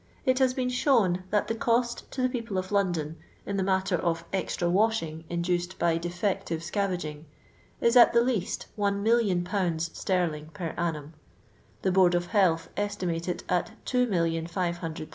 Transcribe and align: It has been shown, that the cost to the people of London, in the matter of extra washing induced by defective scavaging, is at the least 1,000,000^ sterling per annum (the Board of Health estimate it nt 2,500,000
It 0.25 0.39
has 0.39 0.55
been 0.55 0.69
shown, 0.69 1.25
that 1.29 1.47
the 1.47 1.53
cost 1.53 2.09
to 2.09 2.23
the 2.23 2.27
people 2.27 2.57
of 2.57 2.71
London, 2.71 3.17
in 3.45 3.55
the 3.57 3.61
matter 3.61 3.95
of 3.95 4.25
extra 4.33 4.67
washing 4.67 5.25
induced 5.29 5.77
by 5.77 5.99
defective 5.99 6.63
scavaging, 6.63 7.25
is 7.81 7.95
at 7.95 8.11
the 8.11 8.23
least 8.23 8.65
1,000,000^ 8.79 9.95
sterling 9.95 10.49
per 10.55 10.73
annum 10.75 11.13
(the 11.83 11.91
Board 11.91 12.15
of 12.15 12.25
Health 12.33 12.67
estimate 12.75 13.27
it 13.29 13.43
nt 13.47 13.73
2,500,000 13.85 15.09